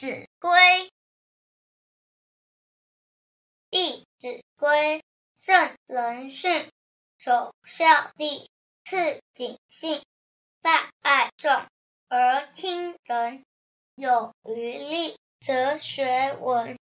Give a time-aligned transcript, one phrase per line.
[0.00, 0.50] 子规
[3.68, 5.04] 弟子规
[5.36, 6.50] 圣人训
[7.18, 7.84] 首孝
[8.16, 8.46] 悌
[8.82, 10.00] 次谨信
[10.62, 11.52] 泛爱众
[12.08, 13.44] 而亲仁
[13.94, 16.79] 有余力则学文。